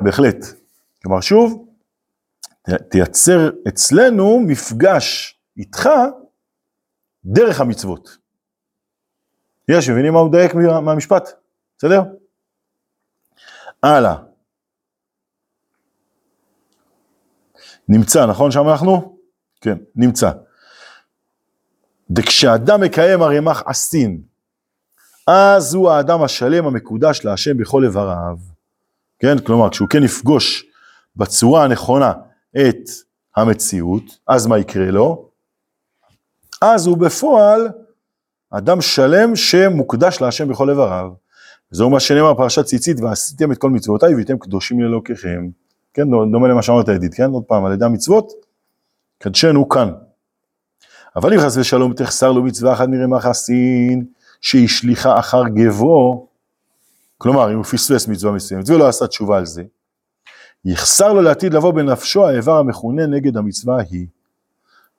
בהחלט. 0.00 0.37
כלומר, 1.02 1.21
שוב, 1.21 1.68
תייצר 2.90 3.50
אצלנו 3.68 4.40
מפגש 4.47 5.38
איתך 5.56 5.88
דרך 7.25 7.61
המצוות. 7.61 8.25
יש, 9.69 9.89
מבינים 9.91 10.13
מה 10.13 10.19
הוא 10.19 10.29
מדייק 10.29 10.55
מה- 10.55 10.81
מהמשפט? 10.81 11.29
בסדר? 11.79 12.03
הלאה. 13.83 14.15
נמצא, 17.89 18.27
נכון 18.27 18.51
שם 18.51 18.69
אנחנו? 18.69 19.19
כן, 19.61 19.77
נמצא. 19.97 20.31
וכשאדם 22.17 22.81
מקיים 22.81 23.23
הרמ"ח 23.23 23.63
עשין, 23.67 24.23
אז 25.27 25.75
הוא 25.75 25.91
האדם 25.91 26.23
השלם 26.23 26.67
המקודש 26.67 27.21
להשם 27.25 27.57
בכל 27.59 27.85
איבריו. 27.85 28.37
כן, 29.19 29.39
כלומר, 29.39 29.71
כשהוא 29.71 29.89
כן 29.89 30.03
יפגוש 30.05 30.65
בצורה 31.17 31.65
הנכונה 31.65 32.13
את 32.53 32.89
המציאות, 33.37 34.03
אז 34.29 34.47
מה 34.47 34.59
יקרה 34.59 34.91
לו? 34.91 35.29
אז 36.63 36.87
הוא 36.87 36.99
בפועל 36.99 37.69
אדם 38.50 38.81
שלם 38.81 39.37
שמוקדש 39.37 40.21
להשם 40.21 40.49
בכל 40.49 40.71
איבריו. 40.71 41.11
וזהו 41.73 41.91
מה 41.91 42.00
שנאמר 42.00 42.35
פרשת 42.35 42.65
ציצית, 42.65 43.00
ועשיתם 43.00 43.53
את 43.53 43.59
כל 43.59 43.71
מצוותיי 43.71 44.15
והייתם 44.15 44.38
קדושים 44.38 44.81
לאלוקיכם. 44.81 45.49
כן, 45.95 46.11
דומה 46.11 46.49
למה 46.49 46.62
שאמרת 46.62 46.88
ידיד, 46.88 47.15
כן, 47.15 47.31
עוד 47.31 47.43
פעם, 47.43 47.65
על 47.65 47.73
ידי 47.73 47.85
המצוות, 47.85 48.33
קדשנו 49.19 49.69
כאן. 49.69 49.93
אבל 51.17 51.35
אם 51.35 51.41
חס 51.41 51.57
ושלום 51.57 51.93
תחסר 51.93 52.33
לו 52.33 52.43
מצווה 52.43 52.73
אחת 52.73 52.88
מרמ"ח 52.88 53.26
עשין, 53.26 54.05
שהשליכה 54.41 55.19
אחר 55.19 55.49
גבו, 55.49 56.29
כלומר, 57.19 57.53
אם 57.53 57.57
הוא 57.57 57.65
פספס 57.65 58.09
מצווה 58.09 58.33
מסוימת 58.33 58.71
ולא 58.71 58.88
עשה 58.88 59.07
תשובה 59.07 59.38
על 59.38 59.47
זה, 59.47 59.62
יחסר 60.65 61.12
לו 61.12 61.23
לעתיד 61.23 61.55
לבוא 61.55 61.73
בנפשו 61.73 62.26
האיבר 62.26 62.59
המכונה 62.59 63.07
נגד 63.07 63.37
המצווה 63.37 63.76
ההיא. 63.76 64.07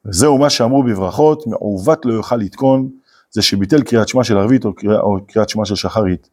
וזהו 0.05 0.37
מה 0.37 0.49
שאמרו 0.49 0.83
בברכות, 0.83 1.47
מעוות 1.47 2.05
לא 2.05 2.13
יוכל 2.13 2.35
לתקון, 2.35 2.89
זה 3.31 3.41
שביטל 3.41 3.83
קריאת 3.83 4.07
שמע 4.07 4.23
של 4.23 4.37
ערבית 4.37 4.65
או, 4.65 4.73
קריאה, 4.73 4.99
או 4.99 5.17
קריאת 5.27 5.49
שמע 5.49 5.65
של 5.65 5.75
שחרית, 5.75 6.29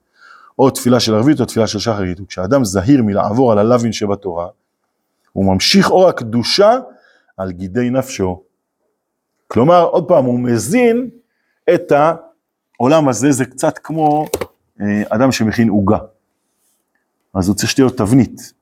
או 0.58 0.70
תפילה 0.70 1.00
של 1.00 1.14
ערבית 1.14 1.40
או 1.40 1.44
תפילה 1.44 1.66
של 1.66 1.78
שחרית, 1.78 2.20
וכשאדם 2.20 2.64
זהיר 2.64 3.02
מלעבור 3.02 3.52
על 3.52 3.58
הלווין 3.58 3.92
שבתורה, 3.92 4.46
הוא 5.32 5.54
ממשיך 5.54 5.90
אור 5.90 6.08
הקדושה 6.08 6.78
על 7.36 7.52
גידי 7.52 7.90
נפשו. 7.90 8.42
כלומר, 9.48 9.82
עוד 9.82 10.08
פעם, 10.08 10.24
הוא 10.24 10.40
מזין 10.40 11.10
את 11.74 11.92
העולם 11.92 13.08
הזה, 13.08 13.32
זה 13.32 13.44
קצת 13.44 13.78
כמו 13.78 14.26
אה, 14.80 15.02
אדם 15.08 15.32
שמכין 15.32 15.68
עוגה. 15.68 15.98
אז 17.34 17.48
הוא 17.48 17.56
צריך 17.56 17.70
שתהיה 17.70 17.84
לו 17.84 17.90
תבנית. 17.90 18.52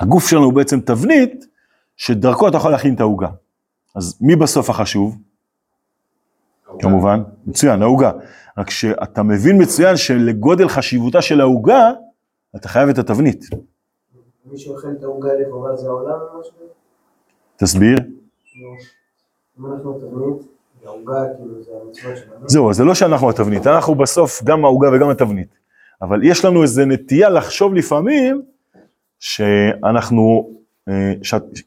הגוף 0.00 0.28
שלנו 0.28 0.44
הוא 0.44 0.52
בעצם 0.52 0.80
תבנית 0.80 1.46
שדרכו 1.96 2.48
אתה 2.48 2.56
יכול 2.56 2.70
להכין 2.70 2.94
את 2.94 3.00
העוגה. 3.00 3.28
אז 3.94 4.18
מי 4.20 4.36
בסוף 4.36 4.70
החשוב? 4.70 5.18
כמובן, 6.80 7.22
מצוין, 7.46 7.82
העוגה. 7.82 8.10
רק 8.58 8.70
שאתה 8.70 9.22
מבין 9.22 9.62
מצוין 9.62 9.96
שלגודל 9.96 10.68
חשיבותה 10.68 11.22
של 11.22 11.40
העוגה, 11.40 11.90
אתה 12.56 12.68
חייב 12.68 12.88
את 12.88 12.98
התבנית. 12.98 13.44
מי 14.44 14.58
שאוכל 14.58 14.88
את 14.98 15.02
העוגה 15.02 15.28
לכאורה 15.34 15.76
זה 15.76 15.86
העולם 15.86 16.18
או 16.34 16.40
משהו? 16.40 16.52
תסביר. 17.56 17.96
כאילו, 17.96 18.70
אם 19.60 19.66
אנחנו 19.66 19.92
תבנית, 19.92 20.46
כאילו. 21.36 22.46
זהו, 22.46 22.72
זה 22.72 22.84
לא 22.84 22.94
שאנחנו 22.94 23.30
התבנית, 23.30 23.66
אנחנו 23.66 23.94
בסוף 23.94 24.42
גם 24.44 24.64
העוגה 24.64 24.88
וגם 24.92 25.10
התבנית. 25.10 25.58
אבל 26.02 26.24
יש 26.24 26.44
לנו 26.44 26.62
איזו 26.62 26.84
נטייה 26.86 27.28
לחשוב 27.28 27.74
לפעמים 27.74 28.42
שאנחנו, 29.20 30.50
אה, 30.88 31.12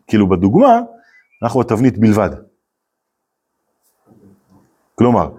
כאילו 0.08 0.30
בדוגמה, 0.30 0.82
אנחנו 1.44 1.62
התבנית 1.62 1.98
בלבד. 1.98 2.30
כלומר, 5.00 5.29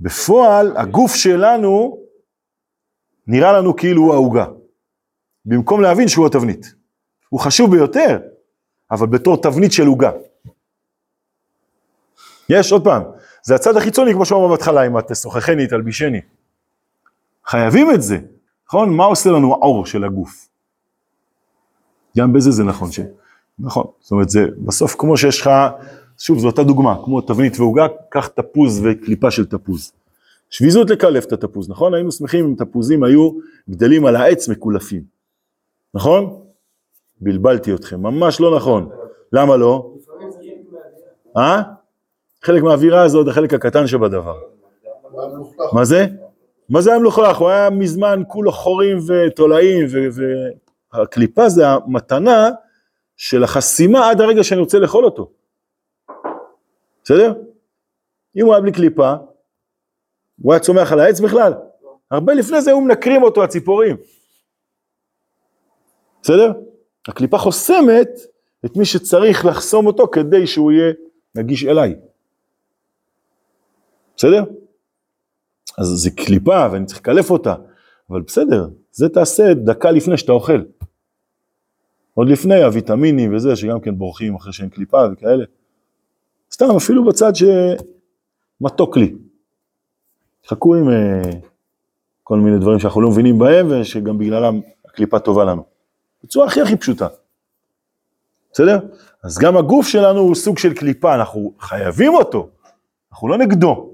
בפועל 0.00 0.76
הגוף 0.76 1.14
שלנו 1.14 1.98
נראה 3.26 3.52
לנו 3.52 3.76
כאילו 3.76 4.02
הוא 4.02 4.14
העוגה, 4.14 4.46
במקום 5.44 5.80
להבין 5.80 6.08
שהוא 6.08 6.26
התבנית. 6.26 6.74
הוא 7.28 7.40
חשוב 7.40 7.70
ביותר, 7.70 8.18
אבל 8.90 9.06
בתור 9.06 9.42
תבנית 9.42 9.72
של 9.72 9.86
עוגה. 9.86 10.10
יש, 12.48 12.72
עוד 12.72 12.84
פעם, 12.84 13.02
זה 13.42 13.54
הצד 13.54 13.76
החיצוני, 13.76 14.12
כמו 14.12 14.24
שאמרנו 14.24 14.48
בהתחלה, 14.48 14.86
אם 14.86 14.98
את 14.98 15.12
תשוחחני, 15.12 15.66
תלבישני. 15.66 16.20
חייבים 17.46 17.90
את 17.94 18.02
זה, 18.02 18.18
נכון? 18.66 18.96
מה 18.96 19.04
עושה 19.04 19.30
לנו 19.30 19.52
האור 19.52 19.86
של 19.86 20.04
הגוף? 20.04 20.48
גם 22.18 22.32
בזה 22.32 22.50
זה 22.50 22.64
נכון, 22.64 22.92
ש... 22.92 23.00
נכון, 23.58 23.86
זאת 24.00 24.12
אומרת, 24.12 24.30
זה 24.30 24.40
בסוף 24.58 24.94
כמו 24.98 25.16
שיש 25.16 25.40
לך, 25.40 25.50
שוב, 26.22 26.38
זו 26.38 26.46
אותה 26.46 26.62
דוגמה, 26.62 26.96
כמו 27.04 27.20
תבנית 27.20 27.60
ועוגה, 27.60 27.86
קח 28.08 28.26
תפוז 28.26 28.80
וקליפה 28.84 29.30
של 29.30 29.46
תפוז. 29.46 29.92
שביזות 30.50 30.90
לקלף 30.90 31.26
את 31.26 31.32
התפוז, 31.32 31.70
נכון? 31.70 31.94
היינו 31.94 32.12
שמחים 32.12 32.44
אם 32.44 32.54
תפוזים 32.54 33.04
היו 33.04 33.30
גדלים 33.70 34.06
על 34.06 34.16
העץ 34.16 34.48
מקולפים, 34.48 35.02
נכון? 35.94 36.42
בלבלתי 37.20 37.74
אתכם, 37.74 38.02
ממש 38.02 38.40
לא 38.40 38.56
נכון. 38.56 38.88
למה 39.32 39.56
לא? 39.56 39.92
אה? 41.36 41.62
חלק 42.42 42.62
מהאווירה 42.62 43.06
עוד 43.14 43.28
החלק 43.28 43.54
הקטן 43.54 43.86
שבדבר. 43.86 44.36
מה 45.72 45.84
זה? 45.84 46.06
מה 46.68 46.80
זה 46.80 46.90
היה 46.90 46.98
מלוכלך? 46.98 47.36
הוא 47.36 47.48
היה 47.48 47.70
מזמן 47.70 48.22
כולו 48.28 48.52
חורים 48.52 48.98
ותולעים, 49.06 49.86
והקליפה 50.92 51.48
זה 51.48 51.68
המתנה 51.68 52.50
של 53.16 53.44
החסימה 53.44 54.10
עד 54.10 54.20
הרגע 54.20 54.44
שאני 54.44 54.60
רוצה 54.60 54.78
לאכול 54.78 55.04
אותו. 55.04 55.39
בסדר? 57.10 57.32
אם 58.36 58.44
הוא 58.44 58.54
היה 58.54 58.62
בלי 58.62 58.72
קליפה, 58.72 59.14
הוא 60.42 60.52
היה 60.52 60.60
צומח 60.60 60.92
על 60.92 61.00
העץ 61.00 61.20
בכלל. 61.20 61.52
הרבה 62.10 62.34
לפני 62.34 62.62
זה 62.62 62.70
היו 62.70 62.80
מנקרים 62.80 63.22
אותו 63.22 63.44
הציפורים. 63.44 63.96
בסדר? 66.22 66.52
הקליפה 67.08 67.38
חוסמת 67.38 68.08
את 68.64 68.76
מי 68.76 68.84
שצריך 68.84 69.44
לחסום 69.44 69.86
אותו 69.86 70.08
כדי 70.12 70.46
שהוא 70.46 70.72
יהיה 70.72 70.92
נגיש 71.34 71.64
אליי. 71.64 71.94
בסדר? 74.16 74.44
אז 75.78 75.86
זה 75.86 76.10
קליפה 76.10 76.66
ואני 76.72 76.86
צריך 76.86 77.00
לקלף 77.00 77.30
אותה, 77.30 77.54
אבל 78.10 78.20
בסדר, 78.20 78.68
זה 78.92 79.08
תעשה 79.08 79.54
דקה 79.54 79.90
לפני 79.90 80.16
שאתה 80.16 80.32
אוכל. 80.32 80.62
עוד 82.14 82.28
לפני 82.28 82.62
הוויטמינים 82.62 83.34
וזה, 83.34 83.56
שגם 83.56 83.80
כן 83.80 83.98
בורחים 83.98 84.34
אחרי 84.34 84.52
שאין 84.52 84.68
קליפה 84.68 84.98
וכאלה. 85.12 85.44
סתם, 86.64 86.76
אפילו 86.76 87.04
בצד 87.04 87.32
שמתוק 88.60 88.96
לי. 88.96 89.14
חכו 90.46 90.74
עם 90.74 90.88
uh, 90.88 90.92
כל 92.22 92.38
מיני 92.38 92.58
דברים 92.58 92.78
שאנחנו 92.78 93.00
לא 93.00 93.10
מבינים 93.10 93.38
בהם, 93.38 93.66
ושגם 93.70 94.18
בגללם 94.18 94.60
הקליפה 94.84 95.18
טובה 95.18 95.44
לנו. 95.44 95.64
בצורה 96.24 96.46
הכי 96.46 96.60
הכי 96.60 96.76
פשוטה. 96.76 97.06
בסדר? 98.52 98.78
אז 99.24 99.38
גם 99.38 99.56
הגוף 99.56 99.86
שלנו 99.86 100.20
הוא 100.20 100.34
סוג 100.34 100.58
של 100.58 100.74
קליפה, 100.74 101.14
אנחנו 101.14 101.52
חייבים 101.60 102.14
אותו, 102.14 102.48
אנחנו 103.12 103.28
לא 103.28 103.38
נגדו. 103.38 103.90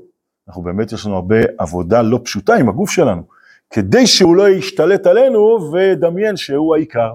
אנחנו 0.49 0.63
באמת, 0.63 0.93
יש 0.93 1.07
לנו 1.07 1.15
הרבה 1.15 1.37
עבודה 1.59 2.03
לא 2.03 2.21
פשוטה 2.25 2.55
עם 2.55 2.69
הגוף 2.69 2.91
שלנו, 2.91 3.23
כדי 3.71 4.07
שהוא 4.07 4.37
לא 4.37 4.49
ישתלט 4.49 5.07
עלינו 5.07 5.73
וידמיין 5.73 6.37
שהוא 6.37 6.75
העיקר. 6.75 7.15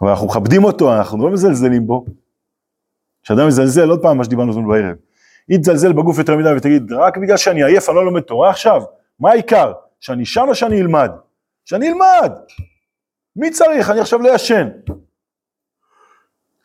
אבל 0.00 0.10
אנחנו 0.10 0.26
מכבדים 0.26 0.64
אותו, 0.64 0.96
אנחנו 0.96 1.24
לא 1.24 1.32
מזלזלים 1.32 1.86
בו. 1.86 2.04
כשאדם 3.22 3.46
מזלזל, 3.46 3.90
עוד 3.90 4.02
פעם 4.02 4.18
מה 4.18 4.24
שדיברנו 4.24 4.52
אתמול 4.52 4.76
בערב, 4.76 4.96
אם 5.50 5.56
תזלזל 5.56 5.92
בגוף 5.92 6.18
יותר 6.18 6.36
מדי 6.36 6.52
ותגיד, 6.56 6.92
רק 6.92 7.18
בגלל 7.18 7.36
שאני 7.36 7.64
עייף, 7.64 7.88
אני 7.88 7.96
לא 7.96 8.04
לומד 8.04 8.20
תורה 8.20 8.50
עכשיו, 8.50 8.82
מה 9.20 9.30
העיקר? 9.30 9.72
שאני 10.00 10.24
שם 10.24 10.44
או 10.48 10.54
שאני 10.54 10.80
אלמד? 10.80 11.10
שאני 11.64 11.88
אלמד! 11.88 12.32
מי 13.36 13.50
צריך? 13.50 13.90
אני 13.90 14.00
עכשיו 14.00 14.22
לא 14.22 14.34
ישן. 14.34 14.68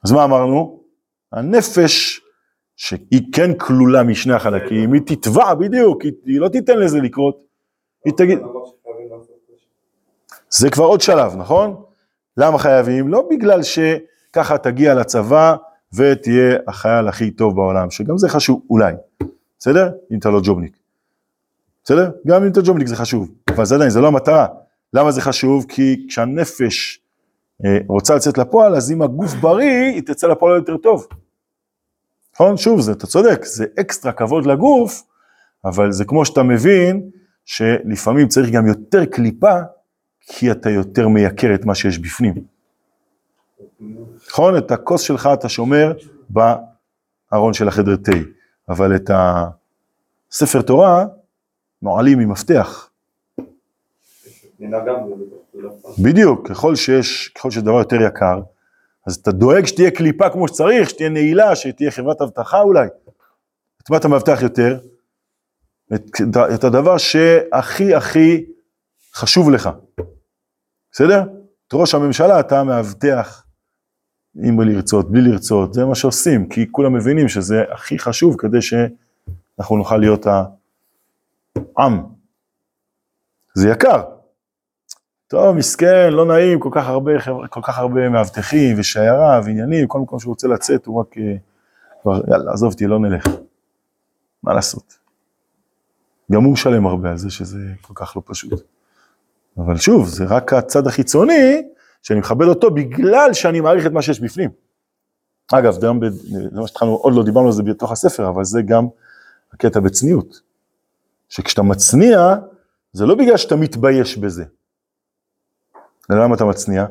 אז 0.04 0.12
מה 0.12 0.24
אמרנו? 0.24 0.84
הנפש, 1.32 2.22
שהיא 2.76 3.22
כן 3.34 3.58
כלולה 3.58 4.04
משני 4.04 4.34
החלקים, 4.34 4.94
היא 4.94 5.02
תתבע 5.06 5.54
בדיוק, 5.54 6.02
היא, 6.02 6.12
היא 6.26 6.40
לא 6.40 6.48
תיתן 6.48 6.78
לזה 6.78 7.02
לקרות, 7.02 7.46
היא 8.06 8.14
תגיד. 8.18 8.40
זה 10.50 10.70
כבר 10.70 10.86
עוד 10.86 11.02
שלב, 11.02 11.36
נכון? 11.36 11.84
למה 12.38 12.58
חייבים? 12.58 13.08
לא 13.08 13.28
בגלל 13.30 13.60
שככה 13.64 14.58
תגיע 14.58 14.94
לצבא 14.94 15.56
ותהיה 15.96 16.58
החייל 16.68 17.08
הכי 17.08 17.32
טוב 17.32 17.56
בעולם, 17.56 17.90
שגם 17.90 18.18
זה 18.18 18.30
חשוב, 18.30 18.62
אולי, 18.70 18.94
בסדר? 19.60 19.92
אם 20.12 20.18
אתה 20.18 20.30
לא 20.30 20.40
ג'ובניק. 20.44 20.78
בסדר? 21.84 22.12
גם 22.28 22.44
אם 22.44 22.52
אתה 22.52 22.62
ג'ובניק 22.62 22.88
זה 22.88 22.96
חשוב, 22.96 23.32
אבל 23.50 23.66
זה 23.66 23.76
עדיין, 23.76 23.90
זה 23.90 24.02
לא 24.02 24.08
המטרה. 24.08 24.48
למה 24.94 25.12
זה 25.12 25.22
חשוב? 25.22 25.66
כי 25.70 26.06
כשהנפש 26.10 27.00
אה, 27.66 27.78
רוצה 27.88 28.16
לצאת 28.16 28.38
לפועל, 28.38 28.76
אז 28.76 28.92
אם 28.92 29.02
הגוף 29.02 29.34
בריא, 29.34 29.92
היא 29.94 30.02
תצא 30.06 30.28
לפועל 30.28 30.56
יותר 30.56 30.78
טוב. 30.78 31.08
נכון? 32.34 32.58
שוב, 32.58 32.82
זה, 32.82 32.92
אתה 32.92 33.08
צודק, 33.08 33.46
זה 33.46 33.66
אקסטרה 33.80 34.12
כבוד 34.12 34.46
לגוף, 34.46 35.04
אבל 35.66 35.92
זה 35.92 36.06
כמו 36.06 36.26
שאתה 36.26 36.44
מבין, 36.44 37.10
שלפעמים 37.46 38.28
צריך 38.28 38.50
גם 38.50 38.68
יותר 38.68 39.06
קליפה, 39.06 39.56
כי 40.22 40.52
אתה 40.52 40.70
יותר 40.70 41.08
מייקר 41.08 41.56
את 41.56 41.66
מה 41.66 41.76
שיש 41.76 42.00
בפנים. 42.00 42.55
נכון? 44.28 44.58
את 44.58 44.72
הכוס 44.72 45.02
שלך 45.02 45.30
אתה 45.34 45.50
שומר 45.50 45.94
בארון 46.30 47.54
של 47.54 47.68
החדר 47.68 47.96
תה, 47.96 48.12
אבל 48.70 48.96
את 48.96 49.10
הספר 50.30 50.62
תורה 50.62 51.06
נועלים 51.82 52.20
עם 52.20 52.32
מפתח. 52.32 52.90
פנינה 54.58 54.78
גם 54.80 54.96
זה 55.10 55.16
בתוך 55.16 55.40
תפילה. 55.50 55.70
בדיוק, 56.10 56.50
ככל 56.50 56.76
שיש, 56.76 57.28
ככל 57.28 57.52
שדבר 57.52 57.80
יותר 57.80 58.02
יקר, 58.02 58.42
אז 59.08 59.16
אתה 59.16 59.32
דואג 59.32 59.66
שתהיה 59.66 59.92
קליפה 59.92 60.30
כמו 60.30 60.48
שצריך, 60.48 60.90
שתהיה 60.90 61.10
נעילה, 61.10 61.56
שתהיה 61.56 61.92
חברת 61.92 62.22
אבטחה 62.22 62.62
אולי. 62.62 62.88
את 63.84 63.90
מה 63.90 63.98
אתה 63.98 64.08
מאבטח 64.08 64.40
יותר? 64.42 64.80
את, 65.94 66.06
את 66.56 66.64
הדבר 66.64 66.98
שהכי 66.98 67.96
הכי 67.96 68.46
חשוב 69.14 69.52
לך. 69.52 69.70
בסדר? 70.92 71.22
את 71.68 71.74
ראש 71.74 71.96
הממשלה 71.96 72.40
אתה 72.40 72.64
מאבטח 72.64 73.45
עם 74.44 74.62
לרצות, 74.62 75.12
בלי 75.12 75.22
לרצות, 75.22 75.74
זה 75.74 75.86
מה 75.86 75.96
שעושים, 75.96 76.50
כי 76.50 76.72
כולם 76.72 76.94
מבינים 76.94 77.28
שזה 77.28 77.64
הכי 77.72 78.00
חשוב 78.00 78.36
כדי 78.38 78.62
שאנחנו 78.62 79.78
נוכל 79.78 79.98
להיות 79.98 80.26
העם. 81.78 82.04
זה 83.54 83.70
יקר. 83.70 84.04
טוב, 85.28 85.56
מסכן, 85.56 86.10
לא 86.12 86.26
נעים, 86.26 86.60
כל 86.60 86.70
כך 86.72 86.88
הרבה, 86.88 87.12
כל 87.50 87.62
כך 87.64 87.80
הרבה 87.80 88.10
מאבטחים 88.10 88.80
ושיירה 88.80 89.42
ועניינים, 89.46 89.88
כל 89.88 90.00
מקום 90.00 90.20
שהוא 90.20 90.32
רוצה 90.32 90.48
לצאת 90.48 90.86
הוא 90.86 91.00
רק 91.00 91.18
אה, 91.18 91.36
כבר, 92.02 92.22
יאללה, 92.28 92.52
עזוב 92.52 92.72
אותי, 92.74 92.88
לא 92.88 93.00
נלך. 93.00 93.28
מה 94.44 94.54
לעשות? 94.54 94.98
גם 96.32 96.44
הוא 96.44 96.54
משלם 96.54 96.86
הרבה 96.86 97.10
על 97.10 97.18
זה 97.18 97.30
שזה 97.30 97.60
כל 97.82 97.94
כך 97.96 98.16
לא 98.16 98.22
פשוט. 98.26 98.62
אבל 99.58 99.78
שוב, 99.78 100.08
זה 100.08 100.26
רק 100.26 100.54
הצד 100.54 100.88
החיצוני, 100.88 101.68
שאני 102.06 102.20
מכבד 102.20 102.48
אותו 102.48 102.72
בגלל 102.72 103.34
שאני 103.34 103.62
מעריך 103.62 103.86
את 103.86 103.92
מה 103.92 104.02
שיש 104.02 104.20
בפנים. 104.20 104.50
אגב, 105.54 105.74
זה 105.74 105.88
מה 106.52 106.68
שהתחלנו, 106.68 106.96
עוד 106.96 107.14
לא 107.16 107.24
דיברנו 107.24 107.46
על 107.46 107.52
זה 107.52 107.64
בתוך 107.64 107.92
הספר, 107.92 108.30
אבל 108.30 108.44
זה 108.44 108.62
גם 108.62 108.88
הקטע 109.54 109.80
בצניעות. 109.80 110.42
שכשאתה 111.30 111.62
מצניע, 111.62 112.36
זה 112.94 113.06
לא 113.06 113.16
בגלל 113.16 113.38
שאתה 113.38 113.56
מתבייש 113.56 114.18
בזה. 114.18 114.46
למה 116.10 116.36
אתה 116.36 116.46
מצניע? 116.46 116.86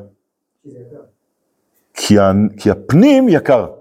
כי 1.93 2.15
כי 2.57 2.71
הפנים 2.71 3.29
יקר. 3.29 3.73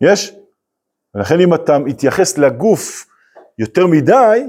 יש? 0.00 0.34
ולכן 1.14 1.40
אם 1.40 1.54
אתה 1.54 1.78
מתייחס 1.78 2.38
לגוף 2.38 3.06
יותר 3.58 3.86
מדי, 3.86 4.40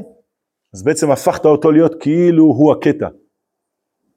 אז 0.73 0.83
בעצם 0.83 1.11
הפכת 1.11 1.45
אותו 1.45 1.71
להיות 1.71 1.95
כאילו 1.99 2.43
הוא 2.43 2.73
הקטע. 2.73 3.07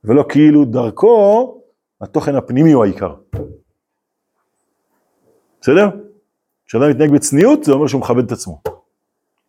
ולא 0.05 0.25
כאילו 0.29 0.65
דרכו, 0.65 1.63
התוכן 2.01 2.35
הפנימי 2.35 2.73
הוא 2.73 2.85
העיקר. 2.85 3.15
בסדר? 5.61 5.89
כשאדם 6.67 6.91
מתנהג 6.91 7.11
בצניעות, 7.11 7.65
זה 7.65 7.73
אומר 7.73 7.87
שהוא 7.87 8.01
מכבד 8.01 8.25
את 8.25 8.33
עצמו. 8.33 8.63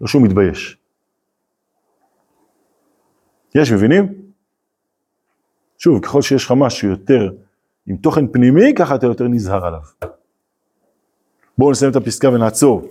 לא 0.02 0.08
שהוא 0.08 0.22
מתבייש. 0.22 0.78
יש, 3.56 3.72
מבינים? 3.72 4.24
שוב, 5.78 6.00
ככל 6.02 6.22
שיש 6.22 6.46
לך 6.46 6.54
משהו 6.58 6.90
יותר 6.90 7.32
עם 7.88 7.98
תוכן 7.98 8.28
פנימי, 8.28 8.74
ככה 8.78 8.96
אתה 8.96 9.06
יותר 9.06 9.28
נזהר 9.28 9.66
עליו. 9.66 9.82
בואו 11.58 11.72
נסיים 11.72 11.92
את 11.92 11.96
הפסקה 11.96 12.30
ונעצור. 12.30 12.82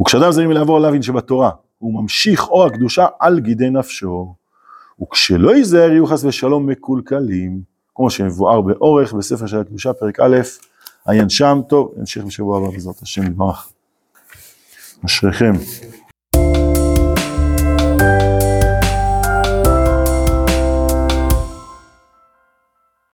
וכשאדם 0.00 0.32
זרים 0.32 0.50
לעבור 0.50 0.76
עליו 0.76 0.92
אין 0.92 1.02
שבתורה, 1.02 1.50
הוא 1.78 2.02
ממשיך 2.02 2.48
אור 2.48 2.66
הקדושה 2.66 3.06
על 3.20 3.40
גידי 3.40 3.70
נפשו, 3.70 4.34
וכשלא 5.02 5.56
ייזהר 5.56 5.90
יהיו 5.90 6.06
חס 6.06 6.24
ושלום 6.24 6.66
מקולקלים, 6.66 7.60
כמו 7.94 8.10
שמבואר 8.10 8.60
באורך 8.60 9.12
בספר 9.12 9.46
של 9.46 9.60
הקדושה, 9.60 9.92
פרק 9.92 10.20
א', 10.20 10.36
עיין 11.06 11.28
שם, 11.28 11.60
טוב, 11.68 11.92
נמשיך 11.96 12.24
בשבוע 12.24 12.58
הבא 12.58 12.70
בעזרת 12.70 13.02
השם 13.02 13.22
יתברך. 13.22 13.68
אשריכם. 15.04 15.52